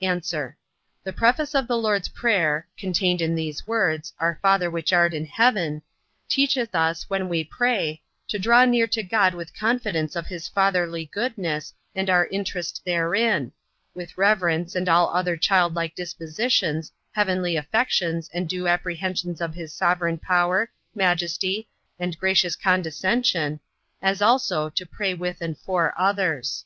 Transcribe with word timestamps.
A. 0.00 0.06
The 1.04 1.12
preface 1.14 1.54
of 1.54 1.68
the 1.68 1.76
Lord's 1.76 2.08
prayer 2.08 2.66
(contained 2.78 3.20
in 3.20 3.34
these 3.34 3.66
words, 3.66 4.14
Our 4.18 4.38
Father 4.40 4.70
which 4.70 4.90
art 4.90 5.12
in 5.12 5.26
heaven) 5.26 5.82
teacheth 6.30 6.74
us, 6.74 7.10
when 7.10 7.28
we 7.28 7.44
pray, 7.44 8.00
to 8.28 8.38
draw 8.38 8.64
near 8.64 8.86
to 8.86 9.02
God 9.02 9.34
with 9.34 9.52
confidence 9.54 10.16
of 10.16 10.28
his 10.28 10.48
fatherly 10.48 11.04
goodness, 11.12 11.74
and 11.94 12.08
our 12.08 12.24
interest 12.28 12.80
therein; 12.86 13.52
with 13.94 14.16
reverence, 14.16 14.74
and 14.74 14.88
all 14.88 15.10
other 15.14 15.36
childlike 15.36 15.94
dispositions, 15.94 16.90
heavenly 17.10 17.54
affections, 17.56 18.30
and 18.32 18.48
due 18.48 18.66
apprehensions 18.66 19.42
of 19.42 19.52
his 19.54 19.74
sovereign 19.74 20.16
power, 20.16 20.70
majesty, 20.94 21.68
and 21.98 22.18
gracious 22.18 22.56
condescension: 22.56 23.60
as 24.00 24.22
also, 24.22 24.70
to 24.70 24.86
pray 24.86 25.12
with 25.12 25.42
and 25.42 25.58
for 25.58 25.92
others. 25.98 26.64